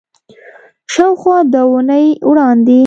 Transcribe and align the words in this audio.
شاوخوا 0.93 1.37
دوه 1.53 1.67
اونۍ 1.75 2.05
وړاندې 2.29 2.77